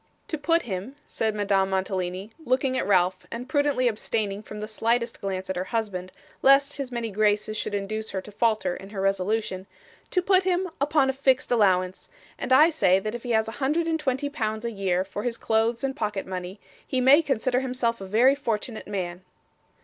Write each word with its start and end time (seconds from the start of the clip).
'To 0.29 0.37
put 0.39 0.61
him,' 0.63 0.95
said 1.05 1.35
Madame 1.35 1.69
Mantalini, 1.69 2.31
looking 2.43 2.75
at 2.75 2.87
Ralph, 2.87 3.27
and 3.29 3.47
prudently 3.47 3.87
abstaining 3.87 4.41
from 4.41 4.59
the 4.59 4.67
slightest 4.67 5.21
glance 5.21 5.47
at 5.47 5.55
her 5.55 5.65
husband, 5.65 6.11
lest 6.41 6.77
his 6.77 6.91
many 6.91 7.11
graces 7.11 7.55
should 7.55 7.75
induce 7.75 8.09
her 8.09 8.19
to 8.21 8.31
falter 8.31 8.75
in 8.75 8.89
her 8.89 8.99
resolution, 8.99 9.67
'to 10.09 10.23
put 10.23 10.41
him 10.43 10.67
upon 10.81 11.11
a 11.11 11.13
fixed 11.13 11.51
allowance; 11.51 12.09
and 12.39 12.51
I 12.51 12.71
say 12.71 12.97
that 12.99 13.13
if 13.13 13.21
he 13.21 13.29
has 13.33 13.47
a 13.47 13.51
hundred 13.61 13.85
and 13.87 13.99
twenty 13.99 14.27
pounds 14.27 14.65
a 14.65 14.71
year 14.71 15.03
for 15.03 15.21
his 15.21 15.37
clothes 15.37 15.83
and 15.83 15.95
pocket 15.95 16.25
money, 16.25 16.59
he 16.87 16.99
may 16.99 17.21
consider 17.21 17.59
himself 17.59 18.01
a 18.01 18.07
very 18.07 18.33
fortunate 18.33 18.87
man. 18.87 19.21